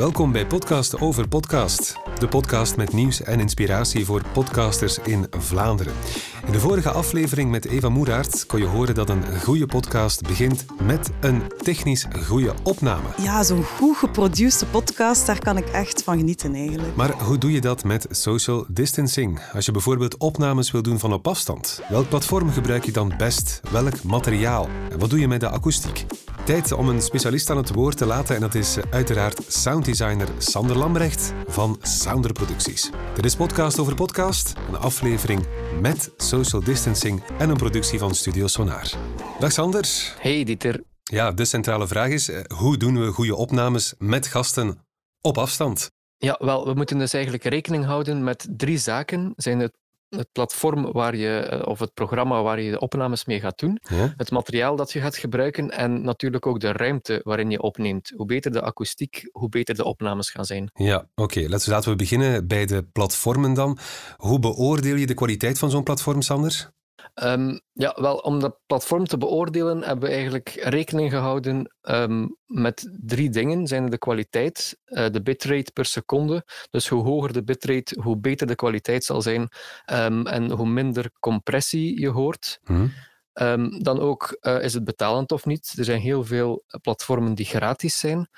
Welkom 0.00 0.32
bij 0.32 0.46
Podcast 0.46 1.00
over 1.00 1.28
Podcast. 1.28 1.96
De 2.18 2.28
podcast 2.28 2.76
met 2.76 2.92
nieuws 2.92 3.22
en 3.22 3.40
inspiratie 3.40 4.04
voor 4.04 4.22
podcasters 4.32 4.98
in 4.98 5.26
Vlaanderen. 5.30 5.92
In 6.46 6.52
de 6.52 6.60
vorige 6.60 6.90
aflevering 6.90 7.50
met 7.50 7.64
Eva 7.64 7.88
Moeraert 7.88 8.46
kon 8.46 8.58
je 8.58 8.66
horen 8.66 8.94
dat 8.94 9.08
een 9.08 9.40
goede 9.40 9.66
podcast 9.66 10.22
begint 10.22 10.64
met 10.82 11.10
een 11.20 11.42
technisch 11.62 12.06
goede 12.26 12.54
opname. 12.62 13.08
Ja, 13.22 13.42
zo'n 13.42 13.64
goed 13.64 13.96
geproduceerde 13.96 14.66
podcast, 14.66 15.26
daar 15.26 15.38
kan 15.38 15.56
ik 15.56 15.68
echt 15.68 16.02
van 16.02 16.18
genieten 16.18 16.54
eigenlijk. 16.54 16.96
Maar 16.96 17.12
hoe 17.22 17.38
doe 17.38 17.52
je 17.52 17.60
dat 17.60 17.84
met 17.84 18.06
social 18.10 18.64
distancing? 18.68 19.40
Als 19.52 19.66
je 19.66 19.72
bijvoorbeeld 19.72 20.16
opnames 20.16 20.70
wil 20.70 20.82
doen 20.82 20.98
van 20.98 21.12
op 21.12 21.28
afstand, 21.28 21.80
welk 21.88 22.08
platform 22.08 22.50
gebruik 22.50 22.84
je 22.84 22.92
dan 22.92 23.12
best? 23.18 23.60
Welk 23.70 24.02
materiaal? 24.02 24.68
En 24.90 24.98
wat 24.98 25.10
doe 25.10 25.18
je 25.18 25.28
met 25.28 25.40
de 25.40 25.48
akoestiek? 25.48 26.06
Tijd 26.50 26.72
om 26.72 26.88
een 26.88 27.02
specialist 27.02 27.50
aan 27.50 27.56
het 27.56 27.74
woord 27.74 27.96
te 27.96 28.06
laten 28.06 28.34
en 28.34 28.40
dat 28.40 28.54
is 28.54 28.76
uiteraard 28.90 29.52
sounddesigner 29.52 30.28
Sander 30.38 30.76
Lambrecht 30.76 31.32
van 31.46 31.78
Sounder 31.82 32.32
Producties. 32.32 32.90
Dit 33.14 33.24
is 33.24 33.36
Podcast 33.36 33.78
over 33.78 33.94
Podcast, 33.94 34.54
een 34.68 34.76
aflevering 34.76 35.46
met 35.80 36.12
social 36.16 36.64
distancing 36.64 37.22
en 37.38 37.50
een 37.50 37.56
productie 37.56 37.98
van 37.98 38.14
Studio 38.14 38.46
Sonar. 38.46 38.90
Dag 39.38 39.52
Sander. 39.52 40.14
Hey 40.18 40.44
Dieter. 40.44 40.82
Ja, 41.02 41.32
de 41.32 41.44
centrale 41.44 41.86
vraag 41.86 42.08
is, 42.08 42.28
eh, 42.28 42.40
hoe 42.56 42.76
doen 42.76 43.00
we 43.00 43.12
goede 43.12 43.36
opnames 43.36 43.94
met 43.98 44.26
gasten 44.26 44.78
op 45.20 45.38
afstand? 45.38 45.90
Ja, 46.16 46.36
wel, 46.38 46.64
we 46.64 46.74
moeten 46.74 46.98
dus 46.98 47.12
eigenlijk 47.12 47.44
rekening 47.44 47.84
houden 47.84 48.24
met 48.24 48.48
drie 48.50 48.78
zaken. 48.78 49.32
Zijn 49.36 49.58
het 49.58 49.72
het 50.10 50.28
platform 50.32 50.92
waar 50.92 51.16
je, 51.16 51.38
eh, 51.38 51.68
of 51.68 51.78
het 51.78 51.94
programma 51.94 52.42
waar 52.42 52.60
je 52.60 52.70
de 52.70 52.80
opnames 52.80 53.24
mee 53.24 53.40
gaat 53.40 53.58
doen, 53.58 53.78
het 54.16 54.30
materiaal 54.30 54.76
dat 54.76 54.92
je 54.92 55.00
gaat 55.00 55.16
gebruiken 55.16 55.70
en 55.70 56.02
natuurlijk 56.02 56.46
ook 56.46 56.60
de 56.60 56.72
ruimte 56.72 57.20
waarin 57.24 57.50
je 57.50 57.62
opneemt. 57.62 58.12
Hoe 58.16 58.26
beter 58.26 58.52
de 58.52 58.62
akoestiek, 58.62 59.28
hoe 59.32 59.48
beter 59.48 59.74
de 59.74 59.84
opnames 59.84 60.30
gaan 60.30 60.44
zijn. 60.44 60.70
Ja, 60.74 61.08
oké. 61.14 61.48
Laten 61.48 61.90
we 61.90 61.96
beginnen 61.96 62.46
bij 62.46 62.66
de 62.66 62.82
platformen 62.92 63.54
dan. 63.54 63.78
Hoe 64.16 64.38
beoordeel 64.38 64.96
je 64.96 65.06
de 65.06 65.14
kwaliteit 65.14 65.58
van 65.58 65.70
zo'n 65.70 65.82
platform, 65.82 66.22
Sander? 66.22 66.70
Ehm, 67.14 67.58
ja, 67.72 67.96
wel, 68.00 68.16
om 68.16 68.40
dat 68.40 68.58
platform 68.66 69.06
te 69.06 69.18
beoordelen 69.18 69.82
hebben 69.82 70.08
we 70.08 70.14
eigenlijk 70.14 70.48
rekening 70.48 71.10
gehouden 71.10 71.74
ehm, 71.82 72.26
met 72.46 72.98
drie 73.00 73.30
dingen. 73.30 73.66
Zijn 73.66 73.90
de 73.90 73.98
kwaliteit, 73.98 74.78
uh, 74.84 75.06
de 75.10 75.22
bitrate 75.22 75.72
per 75.72 75.84
seconde. 75.84 76.44
Dus 76.70 76.88
hoe 76.88 77.02
hoger 77.02 77.32
de 77.32 77.44
bitrate, 77.44 78.00
hoe 78.02 78.18
beter 78.18 78.46
de 78.46 78.54
kwaliteit 78.54 79.04
zal 79.04 79.22
zijn 79.22 79.48
um, 79.92 80.26
en 80.26 80.50
hoe 80.50 80.68
minder 80.68 81.10
compressie 81.20 82.00
je 82.00 82.08
hoort. 82.08 82.60
Hmm. 82.64 82.92
dan 83.82 84.00
ook 84.00 84.38
uh, 84.40 84.62
is 84.62 84.74
het 84.74 84.84
betalend 84.84 85.32
of 85.32 85.46
niet. 85.46 85.74
Er 85.76 85.84
zijn 85.84 86.00
heel 86.00 86.24
veel 86.24 86.64
platformen 86.82 87.34
die 87.34 87.46
gratis 87.46 87.98
zijn. 87.98 88.28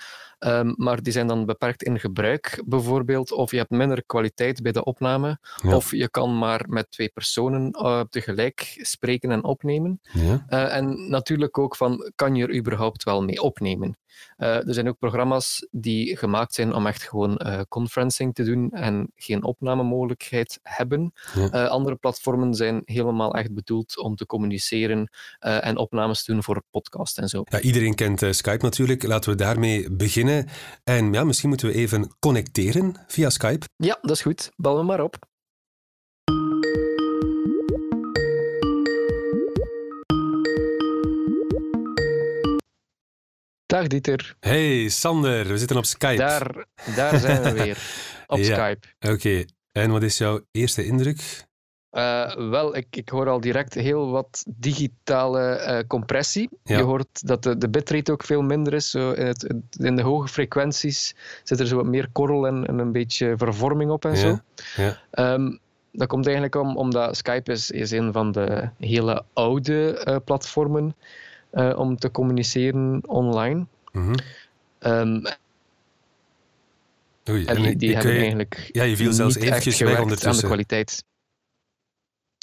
Ehm, 0.42 0.72
maar 0.76 1.02
die 1.02 1.12
zijn 1.12 1.26
dan 1.26 1.46
beperkt 1.46 1.82
in 1.82 2.00
gebruik, 2.00 2.62
bijvoorbeeld. 2.66 3.32
Of 3.32 3.50
je 3.50 3.56
hebt 3.56 3.70
minder 3.70 4.04
kwaliteit 4.06 4.62
bij 4.62 4.72
de 4.72 4.84
opname. 4.84 5.38
Of 5.64 5.90
je 5.90 6.10
kan 6.10 6.38
maar 6.38 6.64
met 6.68 6.90
twee 6.90 7.08
personen 7.08 7.78
uh, 7.82 8.00
tegelijk 8.10 8.78
spreken 8.80 9.30
en 9.30 9.44
opnemen. 9.44 10.00
Ja. 10.12 10.44
Uh, 10.48 10.76
en 10.76 11.10
natuurlijk 11.10 11.58
ook 11.58 11.76
van, 11.76 12.12
kan 12.14 12.34
je 12.34 12.46
er 12.46 12.56
überhaupt 12.56 13.02
wel 13.02 13.22
mee 13.22 13.42
opnemen? 13.42 13.96
Uh, 14.38 14.68
er 14.68 14.74
zijn 14.74 14.88
ook 14.88 14.98
programma's 14.98 15.66
die 15.70 16.16
gemaakt 16.16 16.54
zijn 16.54 16.74
om 16.74 16.86
echt 16.86 17.02
gewoon 17.02 17.40
conferencing 17.68 18.34
te 18.34 18.42
doen 18.44 18.70
en 18.70 19.12
geen 19.16 19.44
opnamemogelijkheid 19.44 20.58
hebben. 20.62 21.12
Ja. 21.34 21.66
andere 21.66 21.96
platformen 21.96 22.54
zijn 22.54 22.82
helemaal 22.84 23.34
echt 23.34 23.54
bedoeld 23.54 23.98
om 23.98 24.16
te 24.16 24.26
communiceren 24.26 25.10
en 25.38 25.76
opnames 25.76 26.24
te 26.24 26.32
doen 26.32 26.42
voor 26.42 26.62
podcast 26.70 27.18
en 27.18 27.28
zo. 27.28 27.42
Ja, 27.44 27.60
iedereen 27.60 27.94
kent 27.94 28.24
Skype 28.30 28.64
natuurlijk. 28.64 29.02
Laten 29.02 29.30
we 29.30 29.36
daarmee 29.36 29.90
beginnen. 29.90 30.48
En 30.84 31.12
ja, 31.12 31.24
misschien 31.24 31.48
moeten 31.48 31.66
we 31.66 31.74
even 31.74 32.16
connecteren 32.18 32.96
via 33.06 33.30
Skype. 33.30 33.66
Ja, 33.76 33.98
dat 34.00 34.10
is 34.10 34.22
goed. 34.22 34.50
Bel 34.56 34.76
me 34.76 34.82
maar 34.82 35.00
op. 35.00 35.30
Dag 43.72 43.86
Dieter. 43.86 44.36
Hey 44.40 44.88
Sander, 44.88 45.46
we 45.46 45.58
zitten 45.58 45.76
op 45.76 45.84
Skype. 45.84 46.16
Daar, 46.16 46.66
daar 46.96 47.18
zijn 47.18 47.42
we 47.42 47.52
weer, 47.52 47.78
op 48.26 48.38
Skype. 48.38 48.78
Oké, 49.00 49.44
en 49.72 49.90
wat 49.90 50.02
is 50.02 50.18
jouw 50.18 50.40
eerste 50.50 50.84
indruk? 50.84 51.46
Uh, 51.92 52.34
wel, 52.34 52.76
ik, 52.76 52.86
ik 52.90 53.08
hoor 53.08 53.28
al 53.28 53.40
direct 53.40 53.74
heel 53.74 54.10
wat 54.10 54.44
digitale 54.46 55.64
uh, 55.68 55.78
compressie. 55.86 56.48
Je 56.62 56.82
hoort 56.82 57.26
dat 57.26 57.42
de, 57.42 57.58
de 57.58 57.68
bitrate 57.68 58.12
ook 58.12 58.24
veel 58.24 58.42
minder 58.42 58.74
is. 58.74 58.90
Zo 58.90 59.10
in, 59.10 59.26
het, 59.26 59.46
in, 59.78 59.96
de 59.96 60.02
hoge 60.02 60.28
frequenties 60.28 61.14
zit 61.42 61.60
er 61.60 61.66
zo 61.66 61.76
wat 61.76 61.86
meer 61.86 62.08
korrel 62.12 62.46
en, 62.46 62.66
en 62.66 62.78
een 62.78 62.92
beetje 62.92 63.34
vervorming 63.36 63.90
op 63.90 64.04
en 64.04 64.14
ja. 64.14 64.16
zo. 64.16 64.38
Ja. 64.76 65.32
Um, 65.34 65.58
dat 65.92 66.08
komt 66.08 66.24
eigenlijk 66.24 66.56
om, 66.56 66.76
omdat 66.76 67.16
Skype 67.16 67.52
is, 67.52 67.70
is 67.70 67.90
een 67.90 68.12
van 68.12 68.32
de 68.32 68.68
hele 68.78 69.24
oude 69.32 70.04
uh, 70.08 70.16
platformen 70.24 70.94
om 71.52 71.96
te 71.96 72.10
communiceren 72.10 73.08
online. 73.08 73.66
Mm 73.92 74.02
-hmm. 74.02 74.14
um, 74.90 75.22
Oei, 77.30 77.44
en 77.44 77.62
die, 77.62 77.76
die 77.76 77.94
hebben 77.94 78.16
eigenlijk 78.16 78.68
ja, 78.72 78.82
je 78.82 78.96
viel 78.96 79.12
zelfs 79.12 79.36
eventjes 79.36 79.80
weg 79.80 80.00
ondertussen. 80.00 80.30
aan 80.30 80.36
de 80.36 80.46
kwaliteit. 80.46 81.04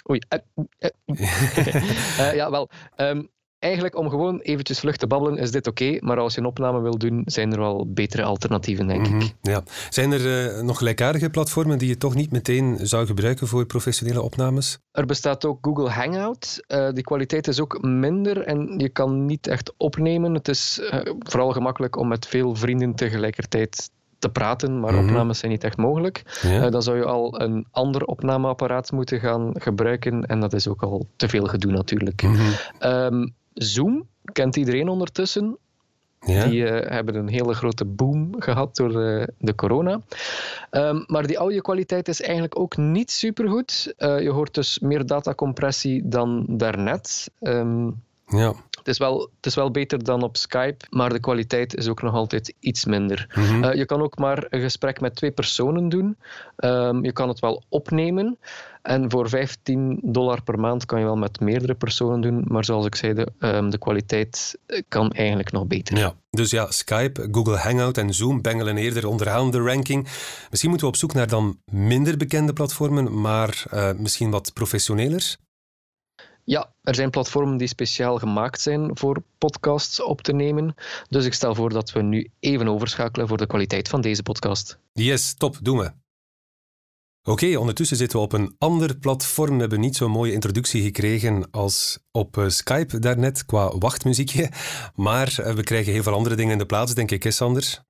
Oei. 0.09 0.21
uh, 1.05 2.33
ja, 2.39 2.51
wel. 2.51 2.69
Um, 2.97 3.29
eigenlijk 3.59 3.95
om 3.95 4.09
gewoon 4.09 4.39
eventjes 4.39 4.79
vlug 4.79 4.95
te 4.95 5.07
babbelen 5.07 5.37
is 5.37 5.51
dit 5.51 5.67
oké, 5.67 5.97
maar 5.99 6.17
als 6.17 6.33
je 6.33 6.39
een 6.39 6.45
opname 6.45 6.81
wil 6.81 6.97
doen, 6.97 7.21
zijn 7.25 7.51
er 7.51 7.59
wel 7.59 7.87
betere 7.87 8.23
alternatieven, 8.23 8.87
denk 8.87 9.07
ik. 9.07 9.13
Mhm, 9.13 9.25
ja. 9.41 9.63
Zijn 9.89 10.11
er 10.11 10.55
uh, 10.55 10.61
nog 10.61 10.77
gelijkaardige 10.77 11.29
platformen 11.29 11.77
die 11.77 11.87
je 11.87 11.97
toch 11.97 12.15
niet 12.15 12.31
meteen 12.31 12.77
zou 12.81 13.05
gebruiken 13.05 13.47
voor 13.47 13.65
professionele 13.65 14.21
opnames? 14.21 14.79
Er 14.91 15.05
bestaat 15.05 15.45
ook 15.45 15.57
Google 15.61 15.89
Hangout. 15.89 16.63
Uh, 16.67 16.89
die 16.91 17.03
kwaliteit 17.03 17.47
is 17.47 17.59
ook 17.59 17.81
minder 17.81 18.41
en 18.41 18.73
je 18.77 18.89
kan 18.89 19.25
niet 19.25 19.47
echt 19.47 19.73
opnemen. 19.77 20.33
Het 20.33 20.47
is 20.47 20.81
vooral 21.19 21.51
gemakkelijk 21.51 21.95
om 21.95 22.07
met 22.07 22.27
veel 22.27 22.55
vrienden 22.55 22.95
tegelijkertijd 22.95 23.89
te 24.19 24.29
praten, 24.29 24.79
maar 24.79 24.93
mhm. 24.93 25.03
opnames 25.03 25.39
zijn 25.39 25.51
niet 25.51 25.63
echt 25.63 25.77
mogelijk. 25.77 26.39
Eh, 26.43 26.69
dan 26.69 26.83
zou 26.83 26.97
je 26.97 27.05
al 27.05 27.41
een 27.41 27.67
ander 27.71 28.05
opnameapparaat 28.05 28.91
moeten 28.91 29.19
gaan 29.19 29.51
gebruiken 29.53 30.25
en 30.25 30.39
dat 30.39 30.53
is 30.53 30.67
ook 30.67 30.83
al 30.83 31.07
te 31.15 31.29
veel 31.29 31.45
gedoe 31.45 31.71
natuurlijk. 31.71 32.21
Mhm. 32.21 32.41
Ehm, 32.79 33.27
Zoom 33.59 34.07
kent 34.31 34.55
iedereen 34.55 34.89
ondertussen. 34.89 35.57
Ja. 36.25 36.45
Die 36.45 36.61
uh, 36.61 36.89
hebben 36.89 37.15
een 37.15 37.27
hele 37.27 37.53
grote 37.53 37.85
boom 37.85 38.41
gehad 38.41 38.75
door 38.75 38.91
de, 38.91 39.33
de 39.37 39.55
corona. 39.55 40.01
Um, 40.71 41.03
maar 41.07 41.27
die 41.27 41.37
audiokwaliteit 41.37 42.07
is 42.07 42.21
eigenlijk 42.21 42.59
ook 42.59 42.77
niet 42.77 43.11
supergoed. 43.11 43.93
Uh, 43.97 44.21
je 44.21 44.29
hoort 44.29 44.53
dus 44.53 44.79
meer 44.79 45.05
datacompressie 45.05 46.07
dan 46.07 46.45
daarnet. 46.47 47.31
Um, 47.41 48.03
ja. 48.25 48.53
Het 48.89 48.97
is, 48.97 49.05
wel, 49.05 49.19
het 49.35 49.45
is 49.45 49.55
wel 49.55 49.71
beter 49.71 50.03
dan 50.03 50.23
op 50.23 50.37
Skype, 50.37 50.85
maar 50.89 51.09
de 51.09 51.19
kwaliteit 51.19 51.75
is 51.75 51.87
ook 51.87 52.01
nog 52.01 52.13
altijd 52.13 52.53
iets 52.59 52.85
minder. 52.85 53.27
Mhm. 53.35 53.63
Eh, 53.63 53.73
je 53.73 53.85
kan 53.85 54.01
ook 54.01 54.17
maar 54.17 54.45
een 54.49 54.61
gesprek 54.61 55.01
met 55.01 55.15
twee 55.15 55.31
personen 55.31 55.89
doen. 55.89 56.17
Um, 56.57 57.03
je 57.03 57.11
kan 57.11 57.27
het 57.27 57.39
wel 57.39 57.63
opnemen. 57.69 58.37
En 58.81 59.11
voor 59.11 59.29
15 59.29 59.99
dollar 60.03 60.43
per 60.43 60.59
maand 60.59 60.85
kan 60.85 60.99
je 60.99 61.05
wel 61.05 61.15
met 61.15 61.39
meerdere 61.39 61.75
personen 61.75 62.21
doen. 62.21 62.43
Maar 62.47 62.65
zoals 62.65 62.85
ik 62.85 62.95
zei, 62.95 63.13
de, 63.13 63.27
um, 63.39 63.69
de 63.69 63.77
kwaliteit 63.77 64.57
kan 64.87 65.11
eigenlijk 65.11 65.51
nog 65.51 65.67
beter. 65.67 65.97
Ja, 65.97 66.15
dus 66.29 66.51
ja, 66.51 66.71
Skype, 66.71 67.27
Google 67.31 67.57
Hangout 67.57 67.97
en 67.97 68.13
Zoom 68.13 68.41
bengelen 68.41 68.77
eerder 68.77 69.07
onderaan 69.07 69.51
de 69.51 69.61
ranking. 69.61 70.03
Misschien 70.49 70.69
moeten 70.69 70.87
we 70.87 70.93
op 70.93 70.99
zoek 70.99 71.13
naar 71.13 71.27
dan 71.27 71.59
minder 71.65 72.17
bekende 72.17 72.53
platformen, 72.53 73.21
maar 73.21 73.63
uh, 73.73 73.91
misschien 73.97 74.31
wat 74.31 74.53
professioneler. 74.53 75.37
Ja, 76.49 76.73
er 76.83 76.95
zijn 76.95 77.09
platformen 77.09 77.57
die 77.57 77.67
speciaal 77.67 78.17
gemaakt 78.17 78.61
zijn 78.61 78.97
voor 78.97 79.23
podcasts 79.37 80.01
op 80.01 80.21
te 80.21 80.33
nemen. 80.33 80.75
Dus 81.09 81.25
ik 81.25 81.33
stel 81.33 81.55
voor 81.55 81.69
dat 81.69 81.91
we 81.91 82.01
nu 82.01 82.31
even 82.39 82.67
overschakelen 82.67 83.27
voor 83.27 83.37
de 83.37 83.47
kwaliteit 83.47 83.87
van 83.87 84.01
deze 84.01 84.23
podcast. 84.23 84.77
Yes, 84.93 85.33
top, 85.33 85.57
doen 85.61 85.77
we. 85.77 85.91
Oké, 87.23 87.57
ondertussen 87.57 87.97
zitten 87.97 88.17
we 88.17 88.25
op 88.25 88.33
een 88.33 88.55
ander 88.57 88.97
platform. 88.97 89.53
We 89.53 89.59
hebben 89.59 89.79
niet 89.79 89.95
zo'n 89.95 90.11
mooie 90.11 90.31
introductie 90.31 90.83
gekregen 90.83 91.51
als 91.51 91.99
op 92.11 92.37
uh, 92.37 92.49
Skype 92.49 92.99
daarnet 92.99 93.45
qua 93.45 93.77
wachtmuziekje. 93.77 94.49
Maar 94.95 95.37
uh, 95.39 95.53
we 95.53 95.63
krijgen 95.63 95.93
heel 95.93 96.03
veel 96.03 96.13
andere 96.13 96.35
dingen 96.35 96.51
in 96.51 96.57
de 96.57 96.65
plaats, 96.65 96.93
denk 96.93 97.11
ik, 97.11 97.25
is 97.25 97.41
anders. 97.41 97.81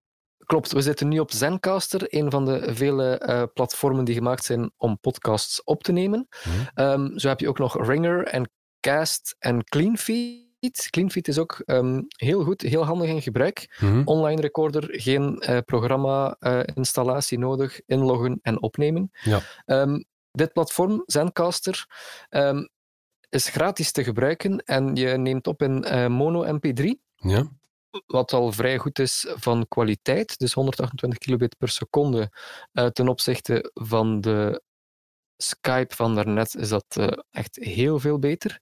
Klopt, 0.50 0.72
we 0.72 0.81
zitten 0.81 1.07
nu 1.07 1.19
op 1.19 1.31
Zencaster, 1.31 2.01
een 2.07 2.31
van 2.31 2.46
de 2.46 2.75
vele 2.75 3.25
uh, 3.25 3.44
platformen 3.54 4.06
die 4.06 4.16
gemaakt 4.16 4.44
zijn 4.44 4.72
om 4.78 5.00
podcasts 5.00 5.63
op 5.63 5.84
te 5.84 5.92
nemen. 5.92 6.28
Mm. 6.46 6.84
Um, 6.86 7.19
zo 7.19 7.28
heb 7.28 7.40
je 7.40 7.50
ook 7.50 7.57
nog 7.57 7.88
Ringer 7.88 8.24
en 8.24 8.51
Cast 8.80 9.36
en 9.40 9.63
CleanFeed. 9.63 10.88
CleanFeed 10.90 11.28
is 11.28 11.38
ook 11.38 11.63
um, 11.66 12.06
heel 12.07 12.44
goed, 12.44 12.62
heel 12.62 12.86
handig 12.86 13.10
in 13.10 13.22
gebruik. 13.22 13.78
Mm. 13.80 14.01
Online 14.06 14.42
recorder, 14.42 14.88
geen 14.92 15.44
uh, 15.50 15.57
programma-installatie 15.66 17.38
uh, 17.38 17.44
nodig, 17.44 17.81
inloggen 17.86 18.40
en 18.42 18.62
opnemen. 18.62 19.12
Ja. 19.12 19.42
Um, 19.66 20.06
dit 20.31 20.54
platform, 20.54 21.04
Zencaster, 21.06 21.86
is 23.30 23.50
gratis 23.50 23.92
te 23.92 24.04
gebruiken 24.04 24.57
en 24.57 24.96
je 24.96 25.18
neemt 25.18 25.48
op 25.48 25.62
in 25.62 25.86
uh, 25.88 26.07
mono 26.07 26.57
MP3. 26.57 26.86
Ja. 27.16 27.58
Wat 28.06 28.33
al 28.33 28.51
vrij 28.51 28.77
goed 28.77 29.00
is 29.00 29.27
van 29.30 29.68
kwaliteit, 29.68 30.38
dus 30.38 30.53
128 30.53 31.19
kilobit 31.19 31.57
per 31.57 31.69
seconde, 31.69 32.31
uh, 32.74 32.86
ten 32.86 33.07
opzichte 33.07 33.71
van 33.74 34.21
de 34.21 34.62
Skype 35.38 35.95
van 35.95 36.15
daarnet, 36.15 36.56
is 36.56 36.69
dat 36.69 36.95
uh, 37.00 37.07
echt 37.31 37.56
heel 37.56 38.00
veel 38.00 38.19
beter. 38.19 38.59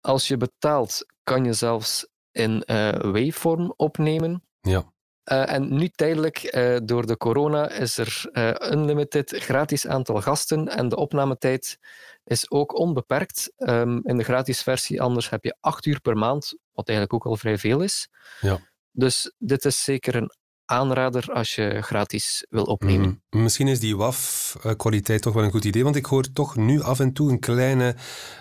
Als 0.00 0.28
je 0.28 0.36
betaalt, 0.36 1.06
kan 1.22 1.44
je 1.44 1.52
zelfs 1.52 2.06
in 2.30 2.62
uh, 2.66 2.90
waveform 2.90 3.74
opnemen. 3.76 4.44
Ja. 4.60 4.90
En 5.24 5.74
nu 5.74 5.88
tijdelijk, 5.88 6.56
door 6.84 7.06
de 7.06 7.16
corona, 7.16 7.70
is 7.70 7.98
er 7.98 8.30
unlimited 8.72 9.30
gratis 9.30 9.86
aantal 9.86 10.20
gasten 10.20 10.68
en 10.68 10.88
de 10.88 10.96
opnametijd 10.96 11.78
is 12.24 12.50
ook 12.50 12.78
onbeperkt. 12.78 13.52
Um, 13.56 14.00
in 14.04 14.16
de 14.16 14.24
gratis 14.24 14.62
versie 14.62 15.02
anders 15.02 15.30
heb 15.30 15.44
je 15.44 15.56
acht 15.60 15.86
uur 15.86 16.00
per 16.00 16.16
maand, 16.16 16.54
wat 16.72 16.88
eigenlijk 16.88 17.16
ook 17.26 17.32
al 17.32 17.38
vrij 17.38 17.58
veel 17.58 17.80
is. 17.80 18.08
Ja. 18.40 18.58
Dus 18.92 19.34
dit 19.38 19.64
is 19.64 19.84
zeker 19.84 20.14
een 20.14 20.30
aanrader 20.64 21.32
als 21.32 21.54
je 21.54 21.82
gratis 21.82 22.46
wil 22.48 22.64
opnemen. 22.64 23.22
Mm. 23.30 23.42
Misschien 23.42 23.68
is 23.68 23.80
die 23.80 23.96
WAF-kwaliteit 23.96 25.22
toch 25.22 25.34
wel 25.34 25.44
een 25.44 25.50
goed 25.50 25.64
idee, 25.64 25.84
want 25.84 25.96
ik 25.96 26.06
hoor 26.06 26.32
toch 26.32 26.56
nu 26.56 26.82
af 26.82 27.00
en 27.00 27.12
toe 27.12 27.30
een 27.30 27.40
kleine 27.40 27.96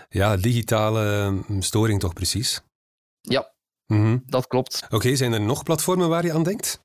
ja, 0.09 0.37
digitale 0.37 1.33
storing 1.59 1.99
toch 1.99 2.13
precies. 2.13 2.61
Ja, 3.21 3.51
Mm 3.91 4.03
-hmm. 4.03 4.23
dat 4.25 4.47
klopt. 4.47 4.81
Oké, 4.85 4.95
okay, 4.95 5.15
zijn 5.15 5.33
er 5.33 5.41
nog 5.41 5.63
platformen 5.63 6.09
waar 6.09 6.25
je 6.25 6.33
aan 6.33 6.43
denkt? 6.43 6.81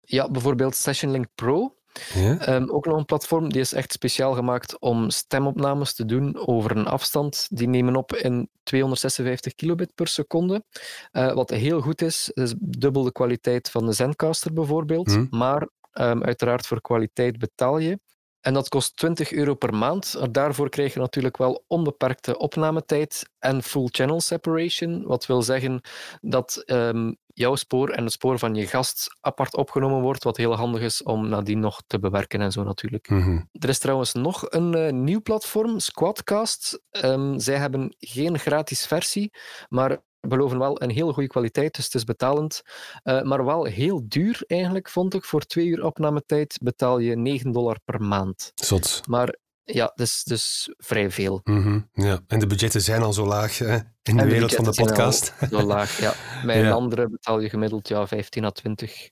Ja, 0.00 0.30
bijvoorbeeld 0.30 0.76
Session 0.76 1.10
Link 1.10 1.26
Pro. 1.34 1.77
Ja? 2.14 2.54
Um, 2.54 2.70
ook 2.70 2.86
nog 2.86 2.96
een 2.96 3.04
platform 3.04 3.52
die 3.52 3.60
is 3.60 3.72
echt 3.72 3.92
speciaal 3.92 4.34
gemaakt 4.34 4.78
om 4.78 5.10
stemopnames 5.10 5.94
te 5.94 6.04
doen 6.04 6.46
over 6.46 6.76
een 6.76 6.86
afstand. 6.86 7.46
Die 7.50 7.68
nemen 7.68 7.96
op 7.96 8.14
in 8.14 8.48
256 8.62 9.54
kilobit 9.54 9.94
per 9.94 10.08
seconde. 10.08 10.64
Uh, 11.12 11.32
wat 11.32 11.50
heel 11.50 11.80
goed 11.80 12.02
is, 12.02 12.30
is 12.30 12.54
dubbel 12.58 13.02
de 13.02 13.12
kwaliteit 13.12 13.70
van 13.70 13.86
de 13.86 13.92
Zencaster 13.92 14.52
bijvoorbeeld. 14.52 15.06
Mhm. 15.06 15.26
Maar 15.30 15.68
um, 15.92 16.22
uiteraard 16.22 16.66
voor 16.66 16.80
kwaliteit 16.80 17.38
betaal 17.38 17.78
je. 17.78 17.98
En 18.40 18.54
dat 18.54 18.68
kost 18.68 18.96
20 18.96 19.32
euro 19.32 19.54
per 19.54 19.74
maand. 19.74 20.18
Daarvoor 20.30 20.68
krijg 20.68 20.94
je 20.94 21.00
natuurlijk 21.00 21.36
wel 21.36 21.64
onbeperkte 21.66 22.38
opnametijd 22.38 23.28
en 23.38 23.62
full 23.62 23.88
channel 23.90 24.20
separation. 24.20 25.02
Wat 25.06 25.26
wil 25.26 25.42
zeggen 25.42 25.80
dat 26.20 26.62
um, 26.66 27.16
jouw 27.38 27.54
spoor 27.54 27.90
en 27.90 28.04
het 28.04 28.12
spoor 28.12 28.38
van 28.38 28.54
je 28.54 28.66
gast 28.66 29.16
apart 29.20 29.56
opgenomen 29.56 30.00
wordt, 30.00 30.24
wat 30.24 30.36
heel 30.36 30.54
handig 30.54 30.80
is 30.80 31.02
om 31.02 31.28
nadien 31.28 31.60
nog 31.60 31.82
te 31.86 31.98
bewerken 31.98 32.40
en 32.40 32.52
zo 32.52 32.62
natuurlijk. 32.62 33.08
Mm 33.08 33.22
-hmm. 33.22 33.48
Er 33.52 33.68
is 33.68 33.78
trouwens 33.78 34.12
nog 34.12 34.50
een 34.50 34.76
uh, 34.76 34.92
nieuw 34.92 35.22
platform, 35.22 35.78
Squadcast. 35.78 36.82
Um, 37.04 37.38
zij 37.38 37.56
hebben 37.56 37.94
geen 37.98 38.38
gratis 38.38 38.86
versie, 38.86 39.32
maar 39.68 40.02
beloven 40.20 40.58
wel 40.58 40.82
een 40.82 40.90
heel 40.90 41.12
goede 41.12 41.28
kwaliteit, 41.28 41.74
dus 41.74 41.84
het 41.84 41.94
is 41.94 42.04
betalend. 42.04 42.62
Uh, 43.04 43.22
maar 43.22 43.44
wel 43.44 43.64
heel 43.64 44.02
duur 44.08 44.42
eigenlijk, 44.46 44.88
vond 44.88 45.14
ik. 45.14 45.24
Voor 45.24 45.40
twee 45.40 45.66
uur 45.66 45.84
opnametijd 45.84 46.58
betaal 46.62 46.98
je 46.98 47.16
9 47.16 47.52
dollar 47.52 47.78
per 47.84 48.02
maand. 48.02 48.52
Zot. 48.54 49.00
Maar 49.08 49.36
ja, 49.72 49.92
dus, 49.94 50.22
dus 50.24 50.74
vrij 50.76 51.10
veel. 51.10 51.40
Mm 51.44 51.62
-hmm. 51.62 51.88
ja. 51.92 52.20
En 52.26 52.38
de 52.38 52.46
budgetten 52.46 52.80
zijn 52.80 53.02
al 53.02 53.12
zo 53.12 53.26
laag 53.26 53.58
hè? 53.58 53.78
in 54.02 54.16
de, 54.16 54.24
wereld 54.24 54.54
van 54.54 54.64
de 54.64 54.74
podcast. 54.74 55.34
Zo 55.50 55.62
laag, 55.62 56.00
ja. 56.00 56.14
Bij 56.44 56.64
een 56.64 56.72
andere 56.72 57.08
betaal 57.08 57.40
je 57.40 57.48
gemiddeld 57.48 57.88
ja, 57.88 58.06
15 58.06 58.44
à 58.44 58.50
20 58.50 59.10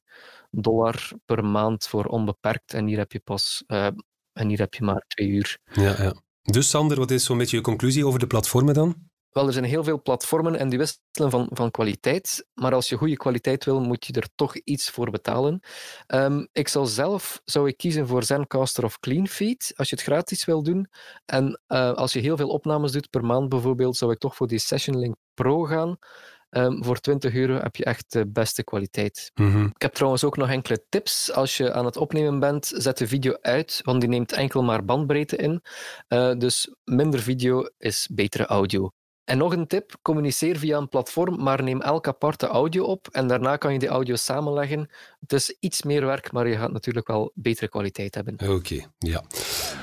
dollar 0.51 1.11
per 1.25 1.45
maand 1.45 1.87
voor 1.87 2.05
onbeperkt. 2.05 2.75
En 2.75 2.87
hier 2.87 2.99
heb 2.99 3.13
je 3.13 3.21
pas... 3.21 3.65
Uh, 3.67 3.87
en 4.33 4.49
hier 4.49 4.59
heb 4.59 4.75
je 4.75 4.85
maar 4.85 5.05
twee 5.09 5.29
uur. 5.29 5.59
Ja, 5.73 5.95
ja. 5.99 6.15
Dus 6.43 6.71
Sander, 6.71 6.99
wat 6.99 7.11
is 7.11 7.25
zo'n 7.25 7.39
beetje 7.39 7.57
je 7.57 7.63
conclusie 7.63 8.07
over 8.07 8.19
de 8.19 8.27
platformen 8.27 8.75
dan? 8.75 9.09
Wel, 9.37 9.47
er 9.47 9.53
zijn 9.53 9.65
heel 9.65 9.85
veel 9.85 10.03
platformen 10.03 10.59
en 10.59 10.69
die 10.69 10.79
wisselen 10.79 11.31
van, 11.31 11.49
van 11.53 11.71
kwaliteit. 11.71 12.47
Maar 12.55 12.75
als 12.75 12.89
je 12.89 12.97
goede 12.97 13.17
kwaliteit 13.17 13.65
wil, 13.65 13.81
moet 13.81 14.07
je 14.07 14.13
er 14.13 14.29
toch 14.35 14.57
iets 14.57 14.91
voor 14.91 15.11
betalen. 15.11 15.61
Um, 16.07 16.49
ik 16.53 16.69
zal 16.69 16.87
zelf 16.87 17.41
zou 17.45 17.69
ik 17.69 17.77
kiezen 17.77 18.07
voor 18.07 18.23
Zencaster 18.23 18.85
of 18.85 18.99
CleanFeed, 18.99 19.73
als 19.77 19.91
je 19.91 19.97
het 19.97 20.05
gratis 20.05 20.45
wil 20.45 20.63
doen. 20.63 20.87
En 21.25 21.61
uh, 21.69 21.93
als 21.93 22.13
je 22.13 22.21
heel 22.21 22.37
veel 22.37 22.49
opnames 22.49 22.93
doet 22.93 23.11
per 23.11 23.25
maand 23.25 23.49
bijvoorbeeld, 23.49 23.97
zou 23.97 24.13
ik 24.13 24.19
toch 24.19 24.37
voor 24.37 24.47
die 24.47 24.59
Session 24.59 24.99
Link 24.99 25.17
Pro 25.35 25.65
gaan. 25.65 25.97
Um, 26.51 26.85
voor 26.85 27.01
20 27.01 27.35
euro 27.35 27.61
heb 27.61 27.77
je 27.77 27.85
echt 27.85 28.13
de 28.13 28.27
beste 28.29 28.65
kwaliteit. 28.65 29.31
Mm 29.35 29.53
-hmm. 29.53 29.67
Ik 29.75 29.83
heb 29.83 29.95
trouwens 29.95 30.25
ook 30.25 30.37
nog 30.37 30.49
enkele 30.49 30.85
tips. 30.89 31.33
Als 31.33 31.57
je 31.57 31.73
aan 31.73 31.85
het 31.85 31.97
opnemen 31.97 32.41
bent, 32.41 32.73
zet 32.75 32.99
de 32.99 33.07
video 33.07 33.37
uit, 33.41 33.81
want 33.85 34.01
die 34.01 34.09
neemt 34.09 34.33
enkel 34.33 34.63
maar 34.63 34.85
bandbreedte 34.85 35.37
in. 35.37 35.63
Uh, 36.09 36.33
dus 36.35 36.75
minder 36.85 37.21
video 37.21 37.69
is 37.79 38.09
betere 38.13 38.47
audio. 38.47 38.91
En 39.27 39.39
nog 39.39 39.53
een 39.53 39.67
tip, 39.67 39.97
communiceer 40.03 40.59
via 40.59 40.79
een 40.79 40.89
platform, 40.89 41.43
maar 41.43 41.63
neem 41.63 41.81
elk 41.81 42.09
aparte 42.09 42.47
audio 42.47 42.85
op 42.85 43.09
en 43.11 43.27
daarna 43.27 43.57
kan 43.57 43.73
je 43.73 43.79
die 43.79 43.89
audio 43.89 44.17
samenleggen. 44.17 44.91
Is 45.27 45.57
iets 45.61 45.83
meer 45.83 46.07
werk, 46.07 46.33
maar 46.33 46.49
je 46.49 46.57
gaat 46.57 46.73
natuurlijk 46.73 47.07
wel 47.07 47.33
betere 47.35 47.69
kwaliteit 47.69 48.15
hebben. 48.15 48.37
Oké, 48.49 48.87
ja. 48.99 49.25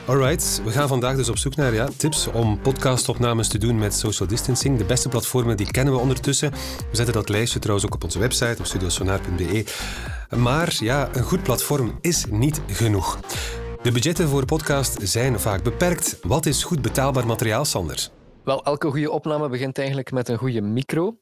Alright, 0.06 0.62
we 0.64 0.72
gaan 0.72 0.88
vandaag 0.88 1.16
dus 1.16 1.30
op 1.30 1.38
zoek 1.38 1.56
naar 1.56 1.74
ja, 1.74 1.88
tips 1.98 2.28
om 2.28 2.62
podcastopnames 2.62 3.48
te 3.48 3.58
doen 3.58 3.78
met 3.78 3.94
social 3.94 4.28
distancing. 4.28 4.78
De 4.78 4.86
beste 4.86 5.10
platformen 5.10 5.58
die 5.58 5.72
kennen 5.72 5.94
we 5.94 6.00
ondertussen. 6.00 6.52
We 6.52 6.96
zetten 6.96 7.14
dat 7.14 7.30
lijstje 7.30 7.60
trouwens 7.60 7.88
ook 7.88 7.96
op 7.96 8.04
onze 8.04 8.20
website, 8.20 8.56
op 8.60 8.66
studiosonar.be. 8.66 9.66
Maar 10.38 10.78
ja, 10.80 11.10
een 11.14 11.24
goed 11.24 11.44
platform 11.44 11.98
is 12.02 12.26
niet 12.30 12.62
genoeg. 12.68 13.20
De 13.82 13.92
budgetten 13.92 14.28
voor 14.28 14.46
podcast 14.46 14.98
zijn 15.02 15.40
vaak 15.40 15.64
beperkt. 15.64 16.20
Wat 16.22 16.46
is 16.46 16.64
goed 16.64 16.82
betaalbaar 16.82 17.26
materiaal, 17.26 17.66
Sander? 17.66 18.12
Wel, 18.44 18.64
elke 18.64 18.90
goede 18.90 19.12
opname 19.12 19.50
begint 19.50 19.78
eigenlijk 19.78 20.12
met 20.12 20.30
een 20.30 20.38
goede 20.38 20.62
micro. 20.62 21.20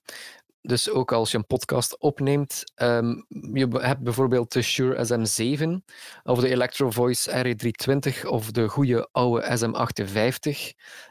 Dus 0.62 0.90
ook 0.90 1.12
als 1.12 1.32
je 1.32 1.38
een 1.38 1.46
podcast 1.46 2.00
opneemt, 2.00 2.64
um, 2.76 3.26
je 3.30 3.68
hebt 3.72 4.04
bijvoorbeeld 4.04 4.52
de 4.52 4.62
Shure 4.62 5.06
SM7 5.06 5.86
of 6.24 6.40
de 6.40 6.50
Electro 6.50 6.92
Voice 6.92 7.56
RE320 7.56 8.28
of 8.28 8.52
de 8.52 8.68
goede 8.68 9.10
oude 9.12 9.58
SM58. 9.58 10.50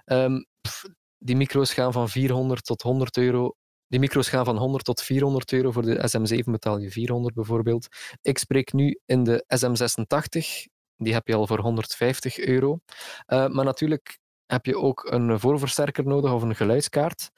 Um, 0.05 0.47
pff, 0.61 0.85
die 1.19 1.37
micro's 1.37 1.73
gaan 1.73 1.93
van 1.93 2.09
400 2.09 2.65
tot 2.65 2.83
100 2.83 3.17
euro. 3.17 3.57
Die 3.87 4.01
micro's 4.01 4.29
gaan 4.29 4.45
van 4.45 4.57
100 4.57 4.85
tot 4.85 5.03
400 5.03 5.53
euro. 5.53 5.71
Voor 5.71 5.83
de 5.83 6.09
SM7 6.09 6.45
betaal 6.45 6.79
je 6.79 6.91
400 6.91 7.35
bijvoorbeeld. 7.35 7.87
Ik 8.23 8.39
spreek 8.39 8.73
nu 8.73 9.01
in 9.07 9.25
de 9.25 9.45
SM86. 9.57 10.39
Die 10.97 11.13
heb 11.13 11.27
je 11.27 11.35
al 11.35 11.47
voor 11.47 11.61
150 11.61 12.39
euro. 12.39 12.79
Uh, 13.27 13.49
maar 13.49 13.65
natuurlijk 13.65 14.19
heb 14.51 14.67
je 14.67 14.79
ook 14.79 15.07
een 15.11 15.41
voorversterker 15.41 16.07
nodig 16.07 16.33
of 16.33 16.43
een 16.43 16.57
geluidskaart. 16.57 17.31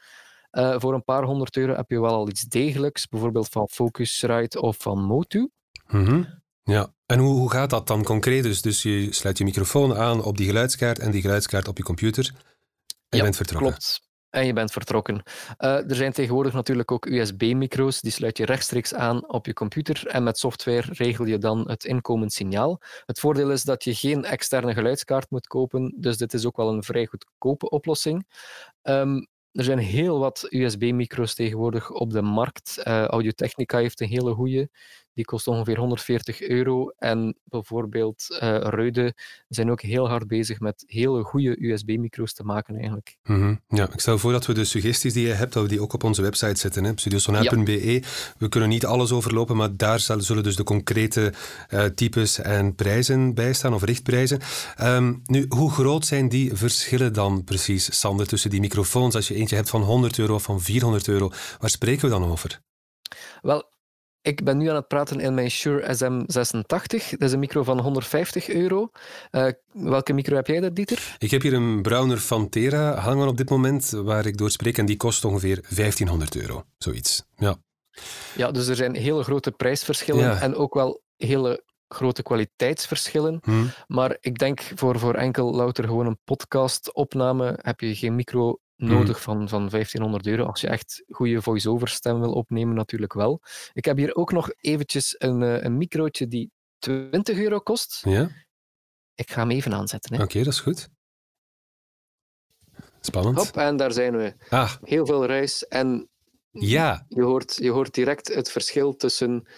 Uh, 0.53 0.75
voor 0.79 0.95
een 0.95 1.05
paar 1.05 1.23
honderd 1.23 1.57
euro 1.57 1.75
heb 1.75 1.91
je 1.91 2.01
wel 2.01 2.15
al 2.15 2.29
iets 2.29 2.43
degelijks, 2.43 3.09
bijvoorbeeld 3.09 3.49
van 3.49 3.69
Focusrite 3.69 4.61
of 4.61 4.77
van 4.79 5.05
Motu. 5.05 5.51
Mm 5.89 6.05
-hmm. 6.05 6.41
Ja, 6.65 6.93
en 7.07 7.19
hoe, 7.19 7.35
hoe 7.35 7.51
gaat 7.51 7.71
dat 7.71 7.87
dan 7.87 8.05
concreet? 8.05 8.43
Dus, 8.43 8.63
dus 8.63 8.83
je 8.83 9.13
sluit 9.13 9.39
je 9.39 9.45
microfoon 9.45 9.97
aan 9.97 10.25
op 10.25 10.37
die 10.37 10.47
geluidskaart 10.47 10.99
en 10.99 11.11
die 11.11 11.21
geluidskaart 11.21 11.69
op 11.69 11.77
je 11.77 11.83
computer 11.83 12.27
en 12.27 12.37
je 13.09 13.17
ja, 13.17 13.23
bent 13.23 13.37
vertrokken. 13.37 13.71
klopt. 13.71 14.11
En 14.33 14.47
je 14.47 14.53
bent 14.53 14.73
vertrokken. 14.73 15.23
Uh, 15.59 15.91
er 15.91 15.95
zijn 15.95 16.13
tegenwoordig 16.13 16.53
natuurlijk 16.53 16.91
ook 16.91 17.07
USB-micro's, 17.07 18.01
die 18.01 18.13
sluit 18.13 18.39
je 18.39 18.45
rechtstreeks 18.45 18.95
aan 18.95 19.29
op 19.29 19.47
je 19.47 19.53
computer 19.53 20.07
en 20.07 20.23
met 20.23 20.39
software 20.39 20.93
regel 20.93 21.25
je 21.25 21.39
dan 21.39 21.69
het 21.69 21.85
inkomend 21.85 22.33
signaal. 22.33 22.81
Het 23.07 23.21
voordeel 23.21 23.51
is 23.51 23.63
dat 23.63 23.85
je 23.85 23.95
geen 23.95 24.25
externe 24.25 24.75
geluidskaart 24.75 25.31
moet 25.31 25.47
kopen, 25.47 25.95
dus 25.97 26.17
dit 26.17 26.35
is 26.35 26.47
ook 26.47 26.57
wel 26.57 26.69
een 26.69 26.83
vrij 26.83 27.07
goedkope 27.07 27.71
oplossing. 27.71 28.27
Um, 28.83 29.27
er 29.53 29.65
zijn 29.65 29.79
heel 29.79 30.19
wat 30.19 30.47
USB-micro's 30.49 31.35
tegenwoordig 31.35 31.91
op 31.91 32.11
de 32.11 32.23
markt. 32.23 32.83
Uh, 32.85 33.05
Audio-Technica 33.05 33.79
heeft 33.79 34.01
een 34.01 34.09
hele 34.09 34.35
goede. 34.35 34.71
Die 35.15 35.25
kost 35.25 35.47
ongeveer 35.47 35.79
140 35.79 36.41
euro. 36.41 36.89
En 36.99 37.39
bijvoorbeeld 37.45 38.27
uh, 38.31 38.39
Reude 38.61 39.15
zijn 39.49 39.71
ook 39.71 39.81
heel 39.81 40.09
hard 40.09 40.27
bezig 40.27 40.61
met 40.61 40.85
hele 40.87 41.23
goede 41.23 41.69
USB-micro's 41.69 42.33
te 42.33 42.45
maken 42.45 42.75
eigenlijk. 42.75 43.17
Mm 43.25 43.41
-hmm. 43.41 43.61
Ja, 43.69 43.93
ik 43.93 44.01
stel 44.01 44.19
voor 44.19 44.33
dat 44.33 44.47
we 44.47 44.55
de 44.55 44.65
suggesties 44.65 45.13
die 45.13 45.27
je 45.27 45.33
hebt, 45.33 45.53
dat 45.53 45.63
we 45.63 45.69
die 45.69 45.83
ook 45.83 45.93
op 45.93 46.05
onze 46.05 46.23
website 46.23 46.59
zetten. 46.59 46.85
Hè? 46.85 46.93
studiosonar.be. 46.95 47.93
Ja. 47.93 48.01
We 48.39 48.49
kunnen 48.49 48.69
niet 48.69 48.87
alles 48.87 49.13
overlopen, 49.13 49.57
maar 49.57 49.77
daar 49.77 50.01
zullen 50.01 50.43
dus 50.43 50.57
de 50.57 50.65
concrete 50.65 51.33
uh, 51.71 51.85
types 51.85 52.39
en 52.39 52.75
prijzen 52.75 53.35
bij 53.35 53.53
staan, 53.53 53.75
of 53.75 53.83
richtprijzen. 53.83 54.41
Um, 54.81 55.23
nu, 55.25 55.45
hoe 55.49 55.71
groot 55.71 56.07
zijn 56.07 56.29
die 56.29 56.55
verschillen 56.55 57.13
dan 57.13 57.45
precies, 57.45 58.01
Sander, 58.01 58.27
tussen 58.27 58.51
die 58.51 58.61
microfoons? 58.61 59.15
Als 59.15 59.29
je 59.29 59.35
eentje 59.35 59.57
hebt 59.57 59.71
van 59.71 59.83
100 59.83 60.19
euro 60.19 60.35
of 60.35 60.43
van 60.43 60.61
400 60.61 61.09
euro, 61.09 61.33
waar 61.59 61.71
spreken 61.71 62.05
we 62.05 62.11
dan 62.11 62.31
over? 62.31 62.61
Wel, 63.43 63.72
ik 64.23 64.45
ben 64.45 64.59
nu 64.59 64.69
aan 64.69 64.75
het 64.75 64.89
praten 64.89 65.21
in 65.21 65.35
mijn 65.35 65.51
Shure 65.51 65.83
SM86. 65.83 67.09
Dat 67.11 67.23
is 67.23 67.33
een 67.33 67.39
micro 67.39 67.63
van 67.63 67.81
150 67.81 68.49
euro. 68.49 68.91
Uh, 69.31 69.47
welke 69.73 70.13
micro 70.13 70.35
heb 70.37 70.47
jij 70.47 70.61
daar, 70.61 70.75
Dieter? 70.75 71.17
Ik 71.19 71.31
heb 71.31 71.43
hier 71.43 71.53
een 71.53 71.83
Browner 71.83 72.19
Fantera 72.19 72.95
hangen 72.95 73.29
op 73.29 73.37
dit 73.37 73.51
moment, 73.51 73.91
waar 73.91 74.27
ik 74.27 74.37
door 74.37 74.51
spreek. 74.51 74.79
En 74.79 74.87
die 74.87 74.97
kost 74.97 75.25
ongeveer 75.25 75.61
1500 75.61 76.37
euro. 76.37 76.65
Zoiets. 76.79 77.25
Ja. 77.37 77.57
Ja, 78.37 78.51
dus 78.51 78.67
er 78.67 78.77
zijn 78.77 78.95
hele 78.95 79.23
grote 79.23 79.51
prijsverschillen 79.51 80.25
Ja. 80.25 80.41
en 80.41 80.55
ook 80.55 80.75
wel 80.75 81.03
hele 81.17 81.65
grote 81.89 82.23
kwaliteitsverschillen. 82.23 83.41
Hm. 83.43 83.65
Maar 83.87 84.17
ik 84.21 84.39
denk 84.39 84.73
voor, 84.75 84.99
voor 84.99 85.15
enkel 85.15 85.55
louter 85.55 85.85
gewoon 85.85 86.07
een 86.07 86.19
podcastopname 86.25 87.59
heb 87.63 87.81
je 87.81 87.95
geen 87.95 88.15
micro 88.15 88.59
nodig 88.83 89.23
van, 89.23 89.49
van 89.49 89.69
1500 89.69 90.27
euro. 90.27 90.45
Als 90.45 90.61
je 90.61 90.69
echt 90.69 91.05
goede 91.09 91.43
voice-over 91.43 91.89
stem 91.89 92.21
wil 92.21 92.33
opnemen, 92.33 92.75
natuurlijk 92.75 93.13
wel. 93.13 93.43
Ik 93.73 93.85
heb 93.85 93.97
hier 93.97 94.15
ook 94.15 94.33
nog 94.33 94.51
eventjes 94.61 95.15
een, 95.19 95.43
eh, 95.43 95.63
een 95.63 95.77
microotje 95.77 96.29
die 96.29 96.51
20 96.79 97.39
euro 97.39 97.59
kost. 97.59 98.01
Ja, 98.05 98.31
Ik 99.15 99.31
ga 99.31 99.41
hem 99.41 99.51
even 99.51 99.75
aanzetten. 99.75 100.17
Hè. 100.17 100.23
oké, 100.23 100.39
dat 100.39 100.53
is 100.53 100.61
goed. 100.61 100.89
Spannend. 103.01 103.37
Hop, 103.37 103.57
en 103.57 103.77
daar 103.77 103.93
zijn 103.93 104.17
we. 104.17 104.35
Ah, 104.49 104.75
Heel 104.83 105.07
veel 105.07 105.27
ruis. 105.27 105.67
En 105.67 106.09
ja. 106.51 107.05
je 107.09 107.23
hoort, 107.23 107.57
je 107.57 107.71
hoort 107.71 107.95
direct 107.95 108.35
het 108.35 108.51
verschil 108.51 108.97
tussen 108.97 109.49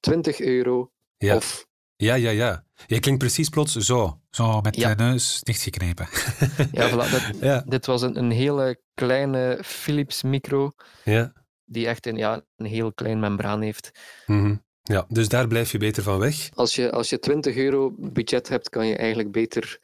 20 0.00 0.40
euro 0.40 0.92
Ja. 1.16 1.36
of... 1.36 1.68
Ja, 2.00 2.14
ja, 2.14 2.30
ja. 2.30 2.64
Je 2.86 3.00
klinkt 3.00 3.20
precies 3.20 3.48
plots 3.48 3.72
zo. 3.76 4.20
Zo 4.30 4.60
met 4.60 4.76
Ja. 4.76 4.94
de 4.94 5.02
neus 5.02 5.40
dichtgeknepen. 5.42 6.08
Ja, 6.72 6.90
voilà, 6.90 7.10
dat, 7.10 7.22
Ja, 7.40 7.64
dit 7.66 7.86
was 7.86 8.02
een, 8.02 8.18
een 8.18 8.30
hele 8.30 8.80
kleine 8.94 9.58
Philips 9.64 10.22
micro 10.22 10.72
ja. 11.04 11.32
die 11.64 11.86
echt 11.86 12.06
een, 12.06 12.16
ja, 12.16 12.42
een 12.56 12.66
heel 12.66 12.92
klein 12.92 13.20
membraan 13.20 13.60
heeft. 13.60 13.90
Mhm. 14.26 14.54
Ja, 14.82 15.04
dus 15.08 15.28
daar 15.28 15.46
blijf 15.48 15.72
je 15.72 15.78
beter 15.78 16.02
van 16.02 16.18
weg. 16.18 16.48
Als 16.54 16.74
je, 16.74 16.90
als 16.90 17.10
je 17.10 17.18
20 17.18 17.56
euro 17.56 17.94
budget 17.98 18.48
hebt, 18.48 18.68
kan 18.68 18.86
je 18.86 18.96
eigenlijk 18.96 19.30
beter 19.32 19.78